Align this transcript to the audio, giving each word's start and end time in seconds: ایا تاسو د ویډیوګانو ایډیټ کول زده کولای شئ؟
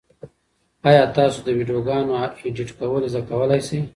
ایا 0.89 1.03
تاسو 1.17 1.39
د 1.43 1.47
ویډیوګانو 1.57 2.13
ایډیټ 2.45 2.69
کول 2.79 3.03
زده 3.11 3.21
کولای 3.29 3.61
شئ؟ 3.67 3.79